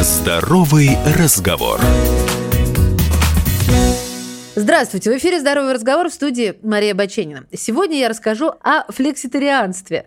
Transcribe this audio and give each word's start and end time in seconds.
Здоровый 0.00 0.96
разговор. 1.16 1.80
Здравствуйте, 4.68 5.10
в 5.10 5.16
эфире 5.16 5.40
«Здоровый 5.40 5.72
разговор» 5.72 6.10
в 6.10 6.12
студии 6.12 6.58
Мария 6.62 6.94
Баченина. 6.94 7.46
Сегодня 7.54 8.00
я 8.00 8.10
расскажу 8.10 8.52
о 8.60 8.84
флекситарианстве. 8.92 10.04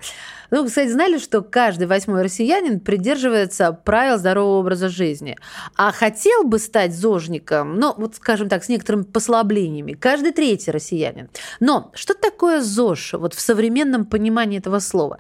Ну, 0.52 0.66
кстати, 0.66 0.90
знали, 0.90 1.18
что 1.18 1.42
каждый 1.42 1.88
восьмой 1.88 2.22
россиянин 2.24 2.82
придерживается 2.82 3.72
правил 3.72 4.18
здорового 4.18 4.60
образа 4.60 4.90
жизни. 4.90 5.38
А 5.78 5.94
хотел 5.94 6.44
бы 6.44 6.60
стать 6.60 6.94
зожником, 6.94 7.80
ну, 7.80 7.94
вот 7.98 8.18
скажем 8.18 8.50
так, 8.50 8.64
с 8.64 8.70
некоторыми 8.70 9.04
послаблениями, 9.04 9.94
каждый 9.94 10.34
третий 10.34 10.70
россиянин. 10.70 11.30
Но 11.62 11.90
что 11.96 12.14
такое 12.14 12.62
ЗОЖ 12.62 13.14
вот 13.14 13.34
в 13.34 13.40
современном 13.40 14.06
понимании 14.06 14.60
этого 14.60 14.80
слова? 14.80 15.20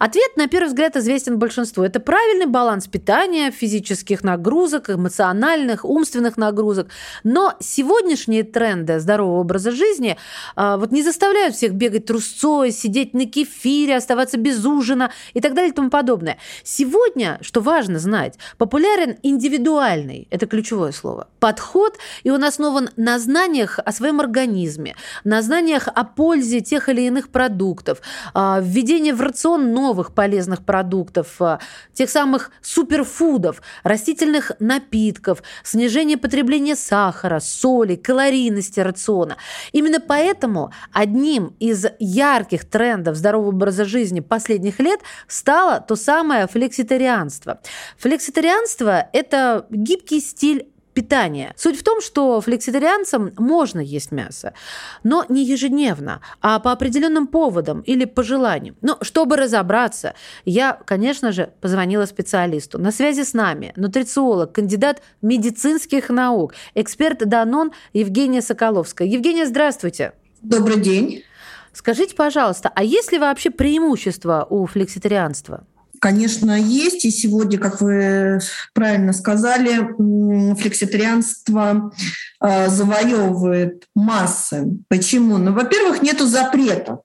Ответ, 0.00 0.36
на 0.36 0.48
первый 0.48 0.66
взгляд, 0.66 0.96
известен 0.96 1.38
большинству. 1.38 1.84
Это 1.84 2.00
правильный 2.00 2.46
баланс 2.46 2.88
питания, 2.88 3.52
физических 3.52 4.24
нагрузок, 4.24 4.90
эмоциональных, 4.90 5.84
умственных 5.84 6.36
нагрузок. 6.36 6.88
Но 7.22 7.54
сегодняшние 7.60 8.42
тренды 8.42 8.81
здорового 8.98 9.40
образа 9.40 9.70
жизни 9.70 10.16
а, 10.56 10.76
вот 10.76 10.92
не 10.92 11.02
заставляют 11.02 11.54
всех 11.54 11.72
бегать 11.72 12.06
трусцой, 12.06 12.70
сидеть 12.70 13.14
на 13.14 13.26
кефире, 13.26 13.96
оставаться 13.96 14.36
без 14.38 14.64
ужина 14.64 15.10
и 15.34 15.40
так 15.40 15.54
далее 15.54 15.70
и 15.72 15.74
тому 15.74 15.90
подобное. 15.90 16.38
Сегодня, 16.64 17.38
что 17.42 17.60
важно 17.60 17.98
знать, 17.98 18.38
популярен 18.58 19.16
индивидуальный, 19.22 20.28
это 20.30 20.46
ключевое 20.46 20.92
слово, 20.92 21.28
подход, 21.40 21.98
и 22.22 22.30
он 22.30 22.44
основан 22.44 22.90
на 22.96 23.18
знаниях 23.18 23.78
о 23.84 23.92
своем 23.92 24.20
организме, 24.20 24.94
на 25.24 25.42
знаниях 25.42 25.88
о 25.88 26.04
пользе 26.04 26.60
тех 26.60 26.88
или 26.88 27.02
иных 27.02 27.28
продуктов, 27.30 28.00
а, 28.34 28.60
введение 28.60 29.14
в 29.14 29.20
рацион 29.20 29.72
новых 29.72 30.14
полезных 30.14 30.64
продуктов, 30.64 31.40
а, 31.40 31.58
тех 31.92 32.10
самых 32.10 32.50
суперфудов, 32.60 33.62
растительных 33.82 34.52
напитков, 34.58 35.42
снижение 35.62 36.16
потребления 36.16 36.76
сахара, 36.76 37.40
соли, 37.40 37.96
калорийности 37.96 38.71
рациона. 38.80 39.36
Именно 39.72 40.00
поэтому 40.00 40.72
одним 40.92 41.54
из 41.58 41.86
ярких 41.98 42.64
трендов 42.68 43.16
здорового 43.16 43.48
образа 43.48 43.84
жизни 43.84 44.20
последних 44.20 44.80
лет 44.80 45.00
стало 45.26 45.80
то 45.80 45.96
самое 45.96 46.46
флекситарианство. 46.46 47.60
Флекситарианство– 47.98 49.08
это 49.12 49.66
гибкий 49.70 50.20
стиль 50.20 50.68
питания. 50.94 51.54
Суть 51.56 51.78
в 51.78 51.82
том, 51.82 52.00
что 52.00 52.40
флекситарианцам 52.40 53.32
можно 53.38 53.80
есть 53.80 54.12
мясо, 54.12 54.54
но 55.02 55.24
не 55.28 55.44
ежедневно, 55.44 56.20
а 56.40 56.58
по 56.58 56.72
определенным 56.72 57.26
поводам 57.26 57.80
или 57.80 58.04
по 58.04 58.22
желанию. 58.22 58.76
Но 58.82 58.98
чтобы 59.02 59.36
разобраться, 59.36 60.14
я, 60.44 60.78
конечно 60.84 61.32
же, 61.32 61.52
позвонила 61.60 62.06
специалисту. 62.06 62.78
На 62.78 62.92
связи 62.92 63.24
с 63.24 63.34
нами 63.34 63.72
нутрициолог, 63.76 64.52
кандидат 64.52 65.02
медицинских 65.22 66.08
наук, 66.08 66.54
эксперт 66.74 67.18
Данон 67.28 67.72
Евгения 67.92 68.42
Соколовская. 68.42 69.08
Евгения, 69.08 69.46
здравствуйте. 69.46 70.12
Добрый 70.42 70.80
день. 70.80 71.22
Скажите, 71.72 72.14
пожалуйста, 72.14 72.70
а 72.74 72.84
есть 72.84 73.12
ли 73.12 73.18
вообще 73.18 73.50
преимущество 73.50 74.46
у 74.48 74.66
флекситарианства? 74.66 75.64
Конечно, 76.02 76.60
есть. 76.60 77.04
И 77.04 77.12
сегодня, 77.12 77.60
как 77.60 77.80
вы 77.80 78.40
правильно 78.74 79.12
сказали, 79.12 79.86
флекситарианство 80.56 81.92
э, 82.40 82.68
завоевывает 82.68 83.84
массы. 83.94 84.66
Почему? 84.88 85.38
Ну, 85.38 85.52
во-первых, 85.52 86.02
нету 86.02 86.26
запрета. 86.26 87.02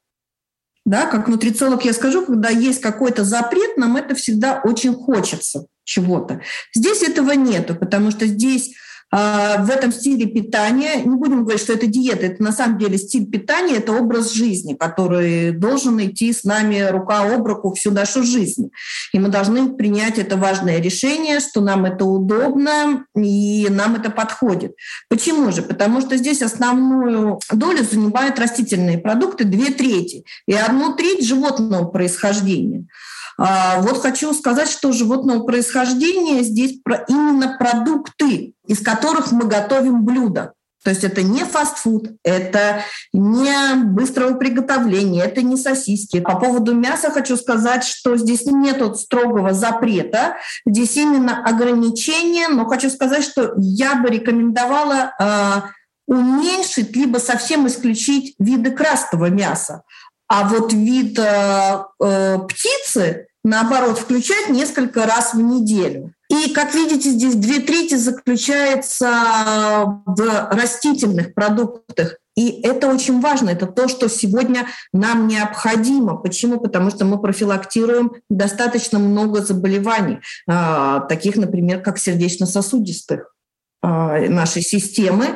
Да, 0.84 1.06
как 1.06 1.28
нутрициолог 1.28 1.86
я 1.86 1.94
скажу, 1.94 2.26
когда 2.26 2.50
есть 2.50 2.82
какой-то 2.82 3.24
запрет, 3.24 3.78
нам 3.78 3.98
это 3.98 4.16
всегда 4.16 4.62
очень 4.64 4.96
хочется 4.96 5.68
чего-то. 5.84 6.42
Здесь 6.74 7.04
этого 7.04 7.34
нету, 7.34 7.76
потому 7.76 8.10
что 8.10 8.26
здесь 8.26 8.74
в 9.10 9.70
этом 9.70 9.94
стиле 9.94 10.26
питания, 10.26 11.02
не 11.02 11.16
будем 11.16 11.44
говорить, 11.44 11.62
что 11.62 11.74
это 11.74 11.88
диета, 11.88 12.26
это 12.26 12.44
на 12.44 12.52
самом 12.52 12.78
деле 12.78 12.98
стиль 12.98 13.26
питания, 13.26 13.78
это 13.78 13.94
образ 13.94 14.34
жизни, 14.34 14.74
который 14.74 15.52
должен 15.52 16.00
идти 16.04 16.34
с 16.34 16.44
нами 16.44 16.86
рука 16.90 17.22
об 17.22 17.46
руку 17.46 17.74
всю 17.74 17.92
нашу 17.92 18.24
жизнь. 18.24 18.70
И 19.14 19.20
мы 19.20 19.30
должны 19.30 19.70
принять 19.76 20.18
это 20.18 20.36
важное 20.36 20.82
решение, 20.82 21.40
что 21.40 21.62
нам 21.62 21.86
это 21.86 22.04
удобно 22.04 23.06
и 23.16 23.68
нам 23.70 23.96
это 23.96 24.10
подходит. 24.10 24.76
Почему 25.10 25.52
же? 25.52 25.62
Потому 25.62 26.02
что 26.02 26.18
здесь 26.18 26.42
основную 26.42 27.40
долю 27.52 27.84
занимают 27.90 28.38
растительные 28.40 28.98
продукты, 28.98 29.46
две 29.46 29.72
трети, 29.72 30.26
и 30.48 30.54
одну 30.54 30.96
треть 30.96 31.26
животного 31.26 31.86
происхождения. 31.86 32.88
А, 33.40 33.82
вот 33.82 34.02
хочу 34.02 34.34
сказать, 34.34 34.70
что 34.70 34.92
животного 34.92 35.44
происхождения 35.44 36.44
здесь 36.44 36.80
именно 37.08 37.56
продукты, 37.58 38.54
из 38.66 38.82
которых 38.82 39.32
мы 39.32 39.46
готовим 39.46 40.04
блюда. 40.04 40.54
То 40.84 40.92
есть 40.92 41.04
это 41.04 41.22
не 41.22 41.44
фастфуд, 41.44 42.12
это 42.24 42.82
не 43.12 43.76
быстрого 43.84 44.36
приготовления, 44.36 45.24
это 45.24 45.42
не 45.42 45.58
сосиски. 45.58 46.22
По 46.22 46.40
поводу 46.40 46.74
мяса 46.74 47.12
хочу 47.12 47.36
сказать, 47.36 47.84
что 47.84 48.16
здесь 48.16 48.46
нет 48.46 48.98
строгого 48.98 49.54
запрета, 49.54 50.38
здесь 50.66 50.96
именно 50.96 51.44
ограничения, 51.44 52.48
но 52.48 52.66
хочу 52.66 52.90
сказать, 52.90 53.24
что 53.24 53.54
я 53.58 53.96
бы 53.96 54.08
рекомендовала 54.10 55.12
э, 55.20 55.62
уменьшить 56.08 56.96
либо 56.96 57.18
совсем 57.18 57.68
исключить 57.68 58.36
виды 58.40 58.72
красного 58.72 59.30
мяса. 59.30 59.84
А 60.28 60.48
вот 60.48 60.74
вид 60.74 61.18
э, 61.20 61.84
э, 62.04 62.38
птицы, 62.48 63.28
наоборот, 63.44 63.98
включать 63.98 64.50
несколько 64.50 65.06
раз 65.06 65.34
в 65.34 65.42
неделю. 65.42 66.14
И, 66.30 66.52
как 66.54 66.74
видите, 66.76 67.12
здесь 67.12 67.36
две 67.36 67.60
трети 67.60 67.96
заключается 67.96 69.08
в 70.06 70.50
растительных 70.52 71.34
продуктах. 71.34 72.18
И 72.36 72.62
это 72.62 72.88
очень 72.88 73.20
важно, 73.20 73.50
это 73.50 73.66
то, 73.66 73.88
что 73.88 74.08
сегодня 74.10 74.68
нам 74.94 75.28
необходимо. 75.28 76.18
Почему? 76.18 76.60
Потому 76.60 76.92
что 76.92 77.04
мы 77.04 77.20
профилактируем 77.20 78.12
достаточно 78.30 79.00
много 79.00 79.42
заболеваний, 79.42 80.20
э, 80.48 81.02
таких, 81.10 81.38
например, 81.38 81.82
как 81.82 81.98
сердечно-сосудистых. 81.98 83.34
А, 83.90 84.20
нашей 84.28 84.64
системы, 84.64 85.28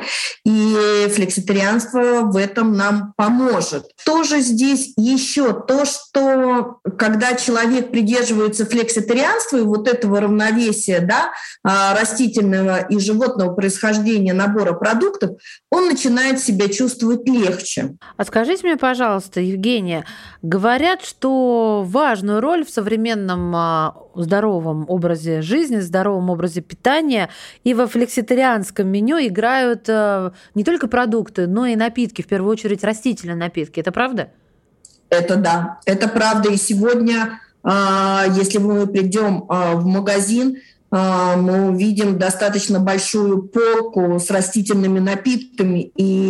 и 0.44 1.08
флекситарианство 1.10 2.20
в 2.20 2.36
этом 2.36 2.76
нам 2.76 3.14
поможет. 3.16 3.86
Тоже 4.04 4.40
здесь 4.40 4.92
еще 4.98 5.54
то, 5.54 5.86
что 5.86 6.76
когда 6.98 7.34
человек 7.34 7.90
придерживается 7.90 8.66
флекситарианства 8.66 9.56
и 9.56 9.62
вот 9.62 9.88
этого 9.88 10.20
равновесия 10.20 11.00
да, 11.00 11.32
а, 11.64 11.98
растительного 11.98 12.80
и 12.80 12.98
животного 12.98 13.54
происхождения 13.54 14.34
набора 14.34 14.74
продуктов, 14.74 15.30
он 15.70 15.88
начинает 15.88 16.38
себя 16.38 16.68
чувствовать 16.68 17.26
легче. 17.26 17.96
А 18.18 18.24
скажите 18.26 18.66
мне, 18.66 18.76
пожалуйста, 18.76 19.40
Евгения, 19.40 20.04
говорят, 20.42 21.02
что 21.02 21.84
важную 21.86 22.42
роль 22.42 22.66
в 22.66 22.70
современном 22.70 23.56
а, 23.56 23.94
здоровом 24.14 24.84
образе 24.88 25.42
жизни, 25.42 25.78
здоровом 25.78 26.30
образе 26.30 26.60
питания 26.60 27.28
и 27.64 27.74
во 27.74 27.86
флекситарианском 27.86 28.88
меню 28.88 29.18
играют 29.18 29.88
э, 29.88 30.32
не 30.54 30.64
только 30.64 30.88
продукты, 30.88 31.46
но 31.46 31.66
и 31.66 31.76
напитки, 31.76 32.22
в 32.22 32.26
первую 32.26 32.52
очередь 32.52 32.84
растительные 32.84 33.36
напитки. 33.36 33.80
Это 33.80 33.92
правда? 33.92 34.30
Это 35.08 35.36
да, 35.36 35.78
это 35.84 36.08
правда. 36.08 36.50
И 36.50 36.56
сегодня, 36.56 37.40
а, 37.62 38.24
если 38.34 38.58
мы 38.58 38.86
придем 38.86 39.44
а, 39.48 39.74
в 39.74 39.84
магазин, 39.84 40.56
мы 40.94 41.70
увидим 41.70 42.18
достаточно 42.18 42.78
большую 42.78 43.44
полку 43.44 44.18
с 44.20 44.30
растительными 44.30 44.98
напитками, 44.98 45.90
и 45.96 46.21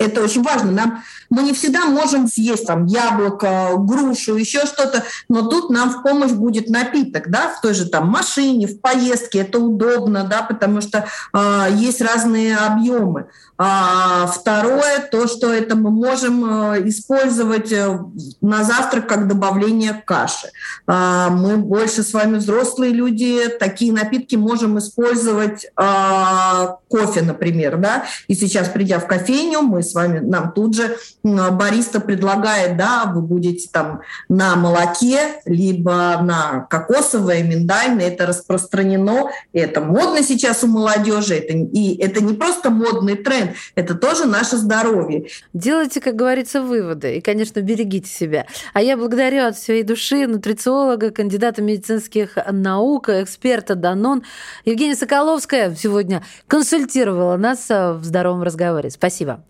это 0.00 0.22
очень 0.22 0.42
важно. 0.42 0.72
Нам, 0.72 1.02
мы 1.28 1.42
не 1.42 1.52
всегда 1.52 1.84
можем 1.84 2.26
съесть 2.26 2.66
там 2.66 2.86
яблоко, 2.86 3.74
грушу, 3.76 4.34
еще 4.36 4.66
что-то, 4.66 5.04
но 5.28 5.42
тут 5.42 5.70
нам 5.70 5.90
в 5.90 6.02
помощь 6.02 6.32
будет 6.32 6.70
напиток, 6.70 7.28
да, 7.28 7.48
в 7.48 7.60
той 7.60 7.74
же 7.74 7.86
там 7.86 8.08
машине, 8.08 8.66
в 8.66 8.80
поездке. 8.80 9.40
Это 9.40 9.58
удобно, 9.58 10.24
да, 10.24 10.42
потому 10.42 10.80
что 10.80 11.04
э, 11.34 11.66
есть 11.74 12.00
разные 12.00 12.56
объемы. 12.56 13.26
А 13.62 14.26
второе, 14.26 15.00
то, 15.00 15.28
что 15.28 15.52
это 15.52 15.76
мы 15.76 15.90
можем 15.90 16.72
э, 16.72 16.88
использовать 16.88 17.70
э, 17.70 17.98
на 18.40 18.64
завтрак 18.64 19.06
как 19.06 19.28
добавление 19.28 19.92
каши. 19.92 20.48
А 20.86 21.28
мы 21.28 21.58
больше 21.58 22.02
с 22.02 22.14
вами 22.14 22.38
взрослые 22.38 22.92
люди, 22.92 23.48
такие 23.58 23.92
напитки 23.92 24.36
можем 24.36 24.78
использовать 24.78 25.66
а, 25.76 26.78
кофе, 26.88 27.20
например, 27.20 27.76
да. 27.76 28.04
И 28.28 28.34
сейчас, 28.34 28.70
придя 28.70 28.98
в 28.98 29.06
кофейню, 29.06 29.60
мы 29.60 29.82
с 29.90 29.94
вами, 29.94 30.20
нам 30.20 30.52
тут 30.52 30.76
же 30.76 30.96
бариста 31.22 32.00
предлагает, 32.00 32.76
да, 32.76 33.10
вы 33.12 33.22
будете 33.22 33.68
там 33.70 34.00
на 34.28 34.56
молоке, 34.56 35.40
либо 35.44 36.18
на 36.22 36.66
кокосовое, 36.70 37.42
миндальное, 37.42 38.08
это 38.08 38.26
распространено, 38.26 39.30
это 39.52 39.80
модно 39.80 40.22
сейчас 40.22 40.64
у 40.64 40.66
молодежи, 40.66 41.34
это, 41.34 41.54
и 41.54 41.96
это 42.00 42.22
не 42.22 42.34
просто 42.34 42.70
модный 42.70 43.16
тренд, 43.16 43.52
это 43.74 43.94
тоже 43.94 44.26
наше 44.26 44.56
здоровье. 44.56 45.26
Делайте, 45.52 46.00
как 46.00 46.16
говорится, 46.16 46.62
выводы, 46.62 47.16
и, 47.16 47.20
конечно, 47.20 47.60
берегите 47.60 48.08
себя. 48.10 48.46
А 48.72 48.82
я 48.82 48.96
благодарю 48.96 49.46
от 49.46 49.56
всей 49.56 49.82
души 49.82 50.26
нутрициолога, 50.26 51.10
кандидата 51.10 51.62
медицинских 51.62 52.38
наук, 52.50 53.08
эксперта 53.08 53.74
Данон 53.74 54.22
Евгения 54.64 54.94
Соколовская 54.94 55.74
сегодня 55.74 56.22
консультировала 56.46 57.36
нас 57.36 57.68
в 57.68 58.00
здоровом 58.02 58.42
разговоре. 58.42 58.90
Спасибо. 58.90 59.42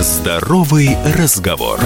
Здоровый 0.00 0.94
разговор. 1.14 1.80